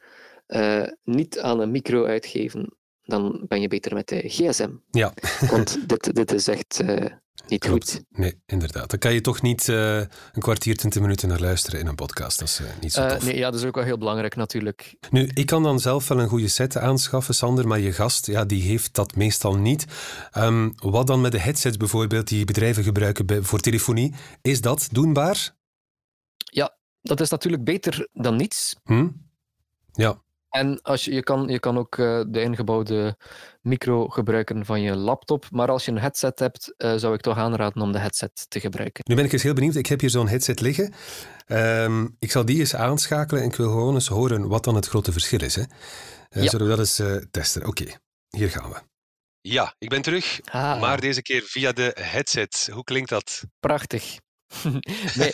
eh, 0.45 0.83
niet 1.03 1.39
aan 1.39 1.59
een 1.59 1.71
micro 1.71 2.05
uitgeven. 2.05 2.77
Dan 3.03 3.45
ben 3.47 3.61
je 3.61 3.67
beter 3.67 3.93
met 3.93 4.07
de 4.07 4.21
gsm. 4.29 4.69
Ja. 4.91 5.13
Want 5.49 5.89
dit, 5.89 6.15
dit 6.15 6.31
is 6.31 6.47
echt 6.47 6.79
eh, 6.79 7.05
niet 7.47 7.59
Klopt. 7.59 7.91
goed. 7.91 8.03
Nee, 8.09 8.41
inderdaad. 8.45 8.89
Dan 8.89 8.99
kan 8.99 9.13
je 9.13 9.21
toch 9.21 9.41
niet 9.41 9.69
eh, 9.69 9.97
een 9.97 10.07
kwartier, 10.39 10.77
twintig 10.77 11.01
minuten 11.01 11.27
naar 11.29 11.39
luisteren 11.39 11.79
in 11.79 11.87
een 11.87 11.95
podcast. 11.95 12.39
Dat 12.39 12.47
is 12.47 12.59
eh, 12.59 12.65
niet 12.81 12.93
zo 12.93 13.01
Eh, 13.01 13.09
tof. 13.11 13.23
nee, 13.25 13.37
ja, 13.37 13.51
dat 13.51 13.59
is 13.59 13.65
ook 13.65 13.75
wel 13.75 13.83
heel 13.83 13.97
belangrijk 13.97 14.35
natuurlijk. 14.35 14.95
Nu, 15.09 15.29
ik 15.33 15.45
kan 15.45 15.63
dan 15.63 15.79
zelf 15.79 16.07
wel 16.07 16.19
een 16.19 16.27
goede 16.27 16.47
set 16.47 16.77
aanschaffen, 16.77 17.35
Sander, 17.35 17.67
maar 17.67 17.79
je 17.79 17.91
gast, 17.93 18.25
ja, 18.27 18.45
die 18.45 18.61
heeft 18.61 18.93
dat 18.93 19.15
meestal 19.15 19.55
niet. 19.57 19.85
Ehm, 20.31 20.69
wat 20.75 21.07
dan 21.07 21.21
met 21.21 21.31
de 21.31 21.39
headsets 21.39 21.77
bijvoorbeeld 21.77 22.27
die 22.27 22.45
bedrijven 22.45 22.83
gebruiken 22.83 23.45
voor 23.45 23.59
telefonie? 23.59 24.13
Is 24.41 24.61
dat 24.61 24.87
doenbaar? 24.91 25.55
Dat 27.01 27.19
is 27.19 27.29
natuurlijk 27.29 27.63
beter 27.63 28.07
dan 28.13 28.35
niets. 28.35 28.75
Hm? 28.83 29.07
Ja, 29.91 30.21
En 30.49 30.81
als 30.81 31.05
je, 31.05 31.13
je, 31.13 31.23
kan, 31.23 31.47
je 31.47 31.59
kan 31.59 31.77
ook 31.77 31.97
eh, 31.97 32.21
de 32.27 32.41
ingebouwde 32.41 33.17
micro 33.61 34.07
gebruiken 34.07 34.65
van 34.65 34.81
je 34.81 34.95
laptop. 34.95 35.45
Maar 35.51 35.69
als 35.69 35.85
je 35.85 35.91
een 35.91 35.99
headset 35.99 36.39
hebt, 36.39 36.73
eh, 36.77 36.93
zou 36.95 37.13
ik 37.13 37.21
toch 37.21 37.37
aanraden 37.37 37.81
om 37.81 37.91
de 37.91 37.99
headset 37.99 38.45
te 38.49 38.59
gebruiken. 38.59 39.03
nu 39.07 39.15
ben 39.15 39.25
ik 39.25 39.33
eens 39.33 39.43
heel 39.43 39.53
benieuwd. 39.53 39.75
Ik 39.75 39.85
heb 39.87 39.99
hier 39.99 40.09
zo'n 40.09 40.27
headset 40.27 40.59
liggen. 40.59 40.93
Ehm, 41.45 42.07
ik 42.19 42.31
zal 42.31 42.45
die 42.45 42.59
eens 42.59 42.75
aanschakelen 42.75 43.41
en 43.43 43.49
ik 43.49 43.55
wil 43.55 43.69
gewoon 43.69 43.93
eens 43.93 44.07
horen 44.07 44.47
wat 44.47 44.63
dan 44.63 44.75
het 44.75 44.87
grote 44.87 45.11
verschil 45.11 45.41
is. 45.41 45.55
Hè? 45.55 45.61
Eh, 46.29 46.43
Ja. 46.43 46.49
Zullen 46.49 46.65
we 46.65 46.71
dat 46.75 46.79
eens 46.79 46.99
eh, 46.99 47.15
testen? 47.31 47.65
Oké, 47.65 47.85
hier 48.29 48.49
gaan 48.49 48.69
we. 48.69 48.75
Ja, 49.41 49.75
ik 49.79 49.89
ben 49.89 50.01
terug, 50.01 50.39
Ah, 50.51 50.79
maar 50.81 51.01
deze 51.01 51.21
keer 51.21 51.41
via 51.45 51.71
de 51.71 51.91
headset. 51.99 52.69
Hoe 52.73 52.83
klinkt 52.83 53.09
dat? 53.09 53.43
Prachtig. 53.59 54.17
nee, 55.19 55.33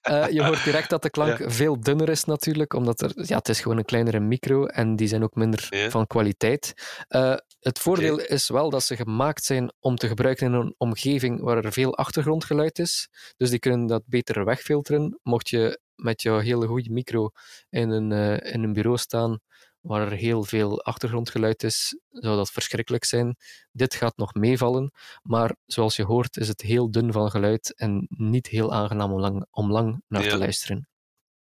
eh, 0.00 0.28
je 0.28 0.44
hoort 0.44 0.64
direct 0.64 0.90
dat 0.90 1.02
de 1.02 1.10
klank 1.10 1.42
veel 1.46 1.80
dunner 1.80 2.08
is 2.08 2.24
natuurlijk, 2.24 2.72
omdat 2.74 3.00
er, 3.00 3.12
ja, 3.14 3.36
het 3.36 3.48
is 3.48 3.60
gewoon 3.60 3.78
een 3.78 3.84
kleinere 3.84 4.20
micro 4.20 4.66
en 4.66 4.96
die 4.96 5.08
zijn 5.08 5.22
ook 5.22 5.34
minder 5.34 5.66
Ja. 5.70 5.90
van 5.90 6.06
kwaliteit. 6.06 6.72
Eh, 7.08 7.34
het 7.60 7.78
voordeel 7.78 8.20
is 8.20 8.48
wel 8.48 8.70
dat 8.70 8.82
ze 8.82 8.96
gemaakt 8.96 9.44
zijn 9.44 9.72
om 9.80 9.96
te 9.96 10.08
gebruiken 10.08 10.46
in 10.46 10.52
een 10.52 10.74
omgeving 10.78 11.40
waar 11.40 11.64
er 11.64 11.72
veel 11.72 11.96
achtergrondgeluid 11.96 12.78
is. 12.78 13.08
Dus 13.36 13.50
die 13.50 13.58
kunnen 13.58 13.86
dat 13.86 14.02
beter 14.06 14.44
wegfilteren. 14.44 15.18
Mocht 15.22 15.48
je 15.48 15.80
met 15.94 16.22
jouw 16.22 16.38
hele 16.38 16.66
goede 16.66 16.90
micro 16.90 17.30
in 17.70 17.90
een, 17.90 18.12
eh, 18.12 18.52
in 18.54 18.62
een 18.62 18.72
bureau 18.72 18.98
staan 18.98 19.38
waar 19.80 20.06
er 20.12 20.16
heel 20.18 20.44
veel 20.44 20.82
achtergrondgeluid 20.82 21.62
is, 21.62 21.98
zou 22.10 22.36
dat 22.36 22.50
verschrikkelijk 22.50 23.04
zijn. 23.04 23.36
Dit 23.72 23.94
gaat 23.94 24.16
nog 24.16 24.34
meevallen, 24.34 24.92
maar 25.22 25.56
zoals 25.66 25.96
je 25.96 26.04
hoort 26.04 26.36
is 26.36 26.48
het 26.48 26.60
heel 26.60 26.90
dun 26.90 27.12
van 27.12 27.30
geluid 27.30 27.74
en 27.76 28.06
niet 28.08 28.46
heel 28.46 28.72
aangenaam 28.72 29.12
om 29.12 29.20
lang, 29.20 29.46
om 29.50 29.72
lang 29.72 30.02
naar 30.08 30.24
Ja. 30.24 30.30
te 30.30 30.38
luisteren. 30.38 30.88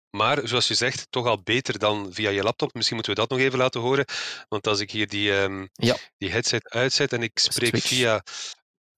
Maar 0.10 0.48
zoals 0.48 0.67
je 0.67 0.74
zegt, 0.74 1.08
toch 1.10 1.25
al 1.25 1.41
beter 1.44 1.79
dan 1.79 2.13
via 2.13 2.29
je 2.29 2.44
laptop. 2.44 2.74
Misschien 2.74 2.96
moeten 2.96 3.13
we 3.13 3.20
dat 3.20 3.29
nog 3.29 3.39
even 3.39 3.58
laten 3.60 3.82
horen. 3.82 4.06
Want 4.50 4.67
als 4.67 4.79
ik 4.79 4.91
hier 4.91 5.08
die, 5.08 5.34
ehm, 5.34 5.67
Ja. 5.74 5.96
die 6.17 6.29
headset 6.32 6.70
uitzet 6.70 7.13
en 7.13 7.22
ik 7.24 7.39
spreek 7.39 7.70
Switch. 7.70 7.88
via. 7.88 8.24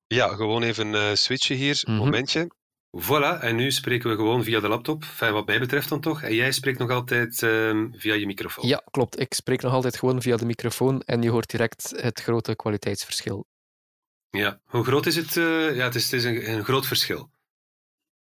Ja, 0.07 0.27
gewoon 0.27 0.63
even 0.63 0.95
eh, 0.95 1.15
switchen 1.15 1.55
hier. 1.55 1.81
Mhm. 1.85 1.97
Momentje. 1.97 2.51
Voilà, 2.97 3.39
en 3.41 3.55
nu 3.55 3.71
spreken 3.71 4.09
we 4.09 4.15
gewoon 4.15 4.43
via 4.43 4.59
de 4.59 4.67
laptop. 4.67 5.01
Enfin, 5.03 5.33
wat 5.33 5.45
mij 5.45 5.59
betreft 5.59 5.89
dan 5.89 6.01
toch. 6.01 6.21
En 6.21 6.35
jij 6.35 6.51
spreekt 6.51 6.79
nog 6.79 6.89
altijd 6.89 7.43
ehm, 7.43 7.87
via 7.91 8.13
je 8.13 8.25
microfoon. 8.25 8.67
Ja, 8.67 8.83
klopt. 8.91 9.19
Ik 9.19 9.33
spreek 9.33 9.61
nog 9.61 9.73
altijd 9.73 9.97
gewoon 9.97 10.21
via 10.21 10.35
de 10.35 10.45
microfoon 10.45 11.01
en 11.01 11.21
je 11.21 11.29
hoort 11.29 11.49
direct 11.49 11.93
het 11.95 12.21
grote 12.21 12.55
kwaliteitsverschil. 12.55 13.47
Ja. 14.29 14.61
Hoe 14.65 14.83
groot 14.83 15.05
is 15.05 15.15
het? 15.15 15.37
eh, 15.37 15.75
ja, 15.75 15.83
het 15.83 15.95
is, 15.95 16.03
het 16.03 16.13
is 16.13 16.23
een, 16.23 16.49
een 16.49 16.63
groot 16.63 16.87
verschil. 16.87 17.29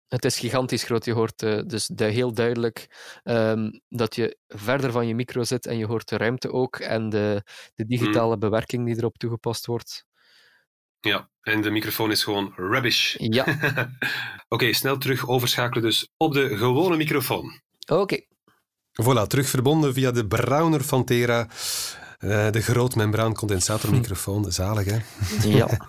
Het 0.08 0.24
is 0.24 0.38
gigantisch 0.38 0.82
groot. 0.82 1.04
Je 1.04 1.12
hoort 1.12 1.42
eh, 1.42 1.60
dus 1.66 1.86
de, 1.86 2.04
heel 2.04 2.32
duidelijk 2.34 2.86
ehm, 3.22 3.70
dat 3.88 4.14
je 4.14 4.38
verder 4.46 4.92
van 4.92 5.06
je 5.06 5.14
micro 5.14 5.42
zit 5.42 5.66
en 5.66 5.78
je 5.78 5.86
hoort 5.86 6.08
de 6.08 6.16
ruimte 6.16 6.52
ook 6.52 6.76
en 6.76 7.08
de, 7.08 7.42
de 7.74 7.86
digitale 7.86 8.38
bewerking 8.38 8.86
die 8.86 8.96
erop 8.96 9.18
toegepast 9.18 9.66
wordt. 9.66 10.04
Ja, 11.04 11.28
en 11.42 11.60
de 11.62 11.70
microfoon 11.70 12.10
is 12.10 12.22
gewoon 12.24 12.52
rubbish. 12.56 13.14
Ja, 13.18 13.46
Oké, 14.48 14.72
snel 14.72 14.98
terug 14.98 15.28
overschakelen 15.28 15.82
dus 15.82 16.08
op 16.16 16.32
de 16.32 16.56
gewone 16.56 16.96
microfoon. 16.96 17.60
oké. 17.86 18.20
Voilà, 19.02 19.26
terug 19.26 19.48
verbonden 19.48 19.94
via 19.94 20.10
de 20.10 20.26
Browner 20.26 20.84
van 20.84 21.04
Tera. 21.04 21.48
eh, 22.18 22.50
de 22.50 22.60
grootmembraan 22.62 23.34
condensatormicrofoon. 23.34 24.52
Zalig, 24.52 24.86
hè? 24.86 24.98
Ja, 25.48 25.66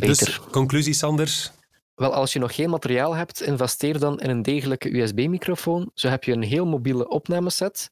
Dus, 0.00 0.18
beter. 0.18 0.40
conclusie, 0.50 0.92
Sander? 0.94 1.50
Wel, 1.94 2.14
als 2.14 2.32
je 2.32 2.38
nog 2.38 2.54
geen 2.54 2.70
materiaal 2.70 3.14
hebt, 3.14 3.42
investeer 3.42 3.98
dan 3.98 4.20
in 4.20 4.30
een 4.30 4.42
degelijke 4.42 4.98
USB-microfoon. 4.98 5.90
Zo 5.94 6.08
heb 6.08 6.24
je 6.24 6.32
een 6.32 6.42
heel 6.42 6.66
mobiele 6.66 7.08
opnameset. 7.08 7.88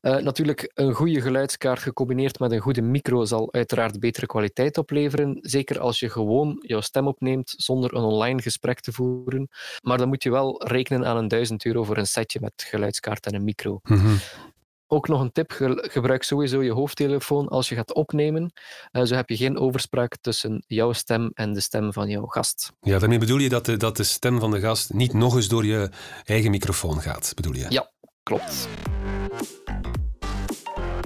Eh, 0.00 0.16
natuurlijk, 0.16 0.70
een 0.74 0.92
goede 0.92 1.20
geluidskaart 1.20 1.78
gecombineerd 1.78 2.38
met 2.38 2.52
een 2.52 2.60
goede 2.60 2.82
micro 2.82 3.24
zal 3.24 3.52
uiteraard 3.52 4.00
betere 4.00 4.26
kwaliteit 4.26 4.78
opleveren. 4.78 5.38
Zeker 5.40 5.80
als 5.80 6.00
je 6.00 6.10
gewoon 6.10 6.58
jouw 6.60 6.80
stem 6.80 7.06
opneemt 7.06 7.54
zonder 7.56 7.94
een 7.94 8.02
online 8.02 8.42
gesprek 8.42 8.80
te 8.80 8.92
voeren. 8.92 9.48
Maar 9.82 9.98
dan 9.98 10.08
moet 10.08 10.22
je 10.22 10.30
wel 10.30 10.66
rekenen 10.66 11.06
aan 11.06 11.16
een 11.16 11.28
1000 11.28 11.64
euro 11.64 11.84
voor 11.84 11.96
een 11.96 12.06
setje 12.06 12.40
met 12.40 12.52
geluidskaart 12.56 13.26
en 13.26 13.34
een 13.34 13.44
micro. 13.44 13.80
Ook 14.86 15.08
nog 15.08 15.20
een 15.20 15.32
tip: 15.32 15.50
ge- 15.50 15.88
gebruik 15.92 16.22
sowieso 16.22 16.62
je 16.62 16.72
hoofdtelefoon 16.72 17.48
als 17.48 17.68
je 17.68 17.74
gaat 17.74 17.94
opnemen. 17.94 18.52
Eh, 18.90 19.02
zo 19.02 19.14
heb 19.14 19.28
je 19.28 19.36
geen 19.36 19.58
overspraak 19.58 20.16
tussen 20.20 20.64
jouw 20.66 20.92
stem 20.92 21.30
en 21.34 21.52
de 21.52 21.60
stem 21.60 21.92
van 21.92 22.08
jouw 22.08 22.26
gast. 22.26 22.72
Ja, 22.80 22.98
daarmee 22.98 23.18
bedoel 23.18 23.38
je 23.38 23.48
dat 23.48 23.66
de, 23.66 23.76
dat 23.76 23.96
de 23.96 24.04
stem 24.04 24.40
van 24.40 24.50
de 24.50 24.60
gast 24.60 24.92
niet 24.92 25.12
nog 25.12 25.34
eens 25.36 25.48
door 25.48 25.64
je 25.64 25.90
eigen 26.24 26.50
microfoon 26.50 27.00
gaat, 27.00 27.32
bedoel 27.34 27.54
je? 27.54 27.66
Ja, 27.68 27.90
klopt. 28.22 28.68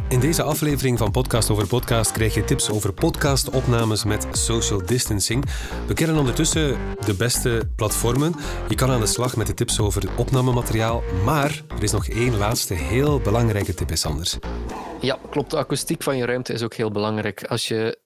In 0.08 0.20
deze 0.20 0.42
aflevering 0.42 0.98
van 0.98 1.10
Podcast 1.10 1.50
over 1.50 1.66
Podcast 1.66 2.12
krijg 2.12 2.34
je 2.34 2.44
tips 2.44 2.70
over 2.70 2.92
podcastopnames 2.92 4.04
met 4.04 4.26
social 4.30 4.86
distancing. 4.86 5.44
We 5.86 5.94
kennen 5.94 6.18
ondertussen 6.18 6.78
de 7.04 7.14
beste 7.14 7.70
platformen. 7.76 8.34
Je 8.68 8.74
kan 8.74 8.90
aan 8.90 9.00
de 9.00 9.06
slag 9.06 9.36
met 9.36 9.46
de 9.46 9.54
tips 9.54 9.80
over 9.80 10.02
opnamemateriaal. 10.16 11.02
Maar 11.24 11.62
er 11.76 11.82
is 11.82 11.92
nog 11.92 12.08
één 12.08 12.36
laatste 12.36 12.74
heel 12.74 13.20
belangrijke 13.20 13.74
tip, 13.74 13.90
is 13.90 14.06
anders. 14.06 14.38
Ja, 15.00 15.18
klopt. 15.30 15.50
De 15.50 15.56
akoestiek 15.56 16.02
van 16.02 16.16
je 16.16 16.24
ruimte 16.24 16.52
is 16.52 16.62
ook 16.62 16.74
heel 16.74 16.90
belangrijk. 16.90 17.44
Als 17.44 17.68
je 17.68 17.98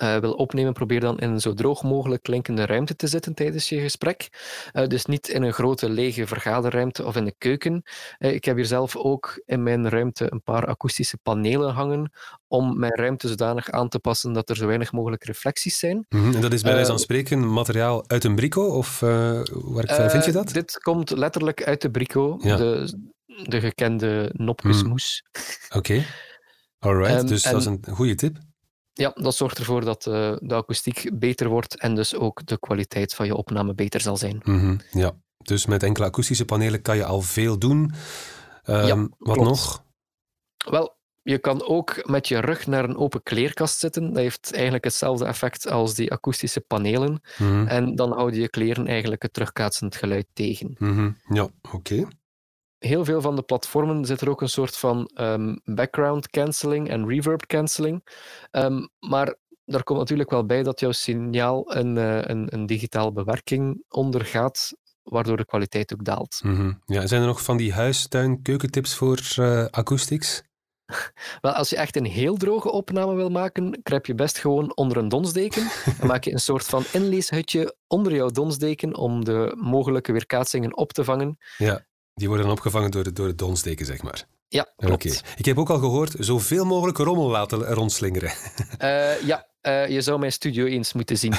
eh, 0.00 0.16
wil 0.16 0.32
opnemen, 0.32 0.72
probeer 0.72 1.00
dan 1.00 1.18
in 1.18 1.30
een 1.30 1.40
zo 1.40 1.52
droog 1.54 1.82
mogelijk 1.82 2.22
klinkende 2.22 2.66
ruimte 2.66 2.96
te 2.96 3.06
zitten 3.06 3.34
tijdens 3.34 3.68
je 3.68 3.80
gesprek. 3.80 4.28
Eh, 4.72 4.86
dus 4.86 5.04
niet 5.04 5.28
in 5.28 5.42
een 5.42 5.52
grote 5.52 5.88
lege 5.90 6.26
vergaderruimte 6.26 7.04
of 7.04 7.16
in 7.16 7.24
de 7.24 7.34
keuken. 7.38 7.82
Eh, 8.18 8.32
ik 8.34 8.44
heb 8.44 8.56
hier 8.56 8.64
zelf 8.66 8.96
ook 8.96 9.42
in 9.46 9.62
mijn 9.62 9.88
ruimte 9.88 10.26
een 10.32 10.42
paar 10.42 10.66
akoestische 10.66 11.18
panelen 11.22 11.72
hangen 11.74 12.12
om 12.46 12.78
mijn 12.78 12.94
ruimte 12.94 13.28
zodanig 13.28 13.70
aan 13.70 13.88
te 13.88 13.98
passen 13.98 14.32
dat 14.32 14.50
er 14.50 14.56
zo 14.56 14.66
weinig 14.66 14.92
mogelijk 14.92 15.24
reflecties 15.24 15.78
zijn. 15.78 16.06
Mhm, 16.08 16.34
En 16.34 16.40
dat 16.40 16.52
is 16.52 16.62
bij 16.62 16.72
wijze 16.72 16.90
van 16.90 16.98
spreken 16.98 17.52
materiaal 17.52 18.04
uit 18.08 18.24
een 18.24 18.34
brico? 18.34 18.62
Of 18.64 19.00
waar 19.00 20.10
vind 20.10 20.24
je 20.24 20.32
dat? 20.32 20.48
Dit 20.52 20.78
komt 20.78 21.10
letterlijk 21.10 21.64
uit 21.64 21.80
de 21.82 21.90
brico, 21.90 22.38
Ja. 22.42 22.56
de, 22.56 22.98
de 23.42 23.60
gekende 23.60 24.30
nopjesmoes. 24.32 25.22
Oké. 25.74 26.04
Alright, 26.78 27.16
Ehm, 27.18 27.26
dus 27.26 27.42
dat 27.42 27.60
is 27.60 27.66
en- 27.66 27.78
een 27.80 27.94
goede 27.94 28.14
tip. 28.14 28.36
Ja, 29.00 29.10
dat 29.14 29.34
zorgt 29.34 29.58
ervoor 29.58 29.84
dat 29.84 30.06
eh, 30.06 30.36
de 30.40 30.54
akoestiek 30.54 31.10
beter 31.18 31.48
wordt 31.48 31.76
en 31.80 31.94
dus 31.94 32.14
ook 32.14 32.46
de 32.46 32.58
kwaliteit 32.58 33.14
van 33.14 33.26
je 33.26 33.36
opname 33.36 33.74
beter 33.74 34.00
zal 34.00 34.16
zijn. 34.16 34.40
Mhm, 34.44 34.76
Ja, 34.90 35.12
dus 35.38 35.66
met 35.66 35.82
enkele 35.82 36.06
akoestische 36.06 36.44
panelen 36.44 36.82
kan 36.82 36.96
je 36.96 37.04
al 37.04 37.20
veel 37.20 37.58
doen. 37.58 37.92
Ehm, 38.62 38.86
Ja, 38.86 38.96
wat 39.18 39.34
klopt. 39.34 39.48
nog? 39.48 39.84
Wel, 40.70 40.96
je 41.22 41.38
kan 41.38 41.66
ook 41.66 42.08
met 42.10 42.28
je 42.28 42.38
rug 42.40 42.66
naar 42.66 42.84
een 42.84 42.96
open 42.96 43.22
kleerkast 43.22 43.78
zitten. 43.78 44.06
Dat 44.06 44.16
heeft 44.16 44.52
eigenlijk 44.52 44.84
hetzelfde 44.84 45.24
effect 45.24 45.70
als 45.70 45.94
die 45.94 46.12
akoestische 46.12 46.60
panelen. 46.60 47.20
Mhm, 47.38 47.66
En 47.66 47.94
dan 47.94 48.12
houden 48.12 48.40
je 48.40 48.48
kleren 48.48 48.86
eigenlijk 48.86 49.22
het 49.22 49.32
terugkaatsend 49.32 49.96
geluid 49.96 50.26
tegen. 50.32 50.74
mhm, 50.78 51.10
Ja, 51.28 51.48
oké. 51.72 52.06
Heel 52.80 53.04
veel 53.04 53.20
van 53.20 53.36
de 53.36 53.42
platformen 53.42 54.04
zit 54.04 54.20
er 54.20 54.30
ook 54.30 54.40
een 54.40 54.48
soort 54.48 54.76
van 54.76 55.10
ehm, 55.14 55.56
background 55.64 56.30
cancelling 56.30 56.88
en 56.88 57.08
reverb 57.08 57.46
cancelling. 57.46 58.04
Ehm, 58.50 58.86
maar 58.98 59.36
daar 59.64 59.82
komt 59.82 59.98
natuurlijk 59.98 60.30
wel 60.30 60.46
bij 60.46 60.62
dat 60.62 60.80
jouw 60.80 60.92
signaal 60.92 61.76
een, 61.76 61.96
uh, 61.96 62.22
een, 62.22 62.54
een 62.54 62.66
digitale 62.66 63.12
bewerking 63.12 63.84
ondergaat, 63.88 64.72
waardoor 65.02 65.36
de 65.36 65.44
kwaliteit 65.44 65.92
ook 65.92 66.04
daalt. 66.04 66.40
Mhm. 66.42 66.72
ja, 66.86 67.06
zijn 67.06 67.20
er 67.20 67.26
nog 67.26 67.42
van 67.42 67.56
die 67.56 67.72
huistuin 67.72 68.42
keukentips 68.42 68.94
voor 68.94 69.20
uh, 69.38 69.64
acoustics? 69.64 70.42
Wel, 71.40 71.52
als 71.52 71.70
je 71.70 71.76
echt 71.76 71.96
een 71.96 72.06
heel 72.06 72.36
droge 72.36 72.70
opname 72.70 73.14
wil 73.14 73.30
maken, 73.30 73.82
kruip 73.82 74.06
je 74.06 74.14
best 74.14 74.38
gewoon 74.38 74.76
onder 74.76 74.96
een 74.96 75.08
donsdeken. 75.08 75.68
Dan 75.98 76.06
maak 76.06 76.24
je 76.24 76.32
een 76.32 76.40
soort 76.40 76.64
van 76.64 76.84
inleeshutje 76.92 77.76
onder 77.86 78.14
jouw 78.14 78.28
donsdeken 78.28 78.96
om 78.96 79.24
de 79.24 79.56
mogelijke 79.56 80.12
weerkaatsingen 80.12 80.76
op 80.76 80.92
te 80.92 81.04
vangen. 81.04 81.38
Ja, 81.56 81.86
die 82.20 82.28
worden 82.28 82.46
dan 82.46 82.54
opgevangen 82.54 82.90
door, 82.90 83.04
de, 83.04 83.12
door 83.12 83.26
het 83.26 83.38
donsdeken, 83.38 83.86
zeg 83.86 84.02
maar. 84.02 84.26
Ja, 84.48 84.72
klopt. 84.76 85.22
Ik 85.36 85.44
heb 85.44 85.58
ook 85.58 85.70
al 85.70 85.78
gehoord, 85.78 86.14
zoveel 86.18 86.64
mogelijk 86.64 86.98
rommel 86.98 87.28
laten 87.28 87.64
rondslingeren. 87.64 88.32
Uh, 88.82 89.20
ja, 89.30 89.46
uh, 89.62 89.88
je 89.88 90.00
zou 90.00 90.18
mijn 90.18 90.32
studio 90.32 90.64
eens 90.64 90.92
moeten 90.92 91.18
zien. 91.18 91.34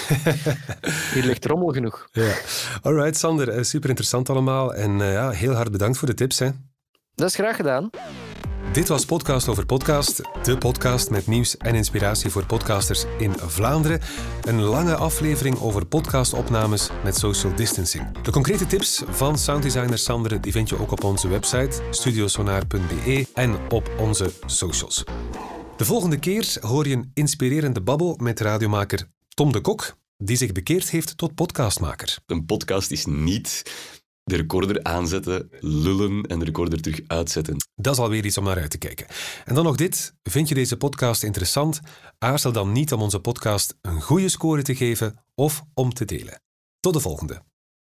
Hier 1.14 1.24
ligt 1.24 1.46
rommel 1.46 1.72
genoeg. 1.72 2.08
Ja. 2.12 2.34
Alright, 2.82 3.18
Sander, 3.18 3.50
eh, 3.50 3.64
super 3.64 3.90
interessant 3.90 4.30
allemaal. 4.30 4.74
En 4.74 4.98
ja, 4.98 5.30
heel 5.30 5.54
hard 5.54 5.72
bedankt 5.72 5.98
voor 5.98 6.08
de 6.08 6.14
tips. 6.14 6.40
Hè. 6.40 6.50
Dat 7.16 7.28
is 7.28 7.36
graag 7.36 7.56
gedaan. 7.56 7.90
Dit 8.74 8.88
was 8.88 9.06
Podcast 9.06 9.48
over 9.48 9.66
Podcast, 9.66 10.22
de 10.44 10.58
podcast 10.58 11.10
met 11.10 11.28
nieuws 11.28 11.58
en 11.58 11.76
inspiratie 11.76 12.30
voor 12.30 12.46
podcasters 12.46 13.06
in 13.20 13.34
Vlaanderen. 13.38 14.00
Een 14.44 14.62
lange 14.62 14.96
aflevering 14.96 15.60
over 15.60 15.86
podcastopnames 15.86 16.90
met 17.04 17.18
social 17.18 17.56
distancing. 17.56 18.22
De 18.22 18.32
concrete 18.32 18.66
tips 18.66 19.04
van 19.10 19.38
sounddesigner 19.38 19.98
Sander 19.98 20.42
die 20.42 20.52
vind 20.52 20.70
je 20.70 20.80
ook 20.80 20.92
op 20.92 21.04
onze 21.04 21.28
website 21.28 21.82
studiosonar.be 21.90 23.28
en 23.34 23.70
op 23.70 23.92
onze 24.00 24.32
socials. 24.46 25.04
De 25.78 25.86
volgende 25.86 26.20
keer 26.20 26.58
hoor 26.62 26.88
je 26.88 26.96
een 26.96 27.12
inspirerende 27.14 27.82
babbel 27.82 28.18
met 28.22 28.40
radiomaker 28.40 29.08
Tom 29.30 29.52
de 29.52 29.62
Kok, 29.62 29.98
die 30.18 30.38
zich 30.38 30.52
bekeerd 30.52 30.90
heeft 30.90 31.18
tot 31.18 31.36
podcastmaker. 31.36 32.18
Een 32.26 32.46
podcast 32.46 32.92
is 32.92 33.06
niet 33.06 33.64
de 34.32 34.38
recorder 34.38 34.84
aanzetten, 34.84 35.50
lullen 35.60 36.24
en 36.24 36.40
de 36.40 36.46
recorder 36.46 36.82
terug 36.82 37.00
uitzetten. 37.08 37.56
Dat 37.76 37.94
is 37.94 38.00
alweer 38.00 38.26
iets 38.26 38.38
om 38.38 38.44
naar 38.44 38.60
uit 38.60 38.72
te 38.72 38.78
kijken. 38.78 39.08
En 39.46 39.56
dan 39.56 39.64
nog 39.64 39.76
dit. 39.76 40.14
Vind 40.24 40.48
je 40.50 40.56
deze 40.56 40.78
podcast 40.78 41.24
interessant? 41.24 41.80
Aarzel 42.18 42.52
dan 42.52 42.72
niet 42.72 42.94
om 42.94 43.02
onze 43.02 43.20
podcast 43.20 43.78
een 43.82 44.02
goede 44.02 44.30
score 44.30 44.62
te 44.62 44.76
geven 44.76 45.18
of 45.36 45.64
om 45.74 45.94
te 45.94 46.06
delen. 46.06 46.42
Tot 46.80 46.94
de 46.94 47.00
volgende. 47.00 47.51